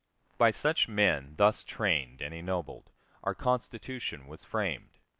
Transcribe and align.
By 0.39 0.49
such 0.49 0.87
men, 0.87 1.35
thus 1.37 1.63
trained 1.63 2.21
and 2.21 2.33
ennobled, 2.33 2.89
our 3.23 3.35
Constitution 3.35 4.25
was 4.25 4.43
framed. 4.43 4.97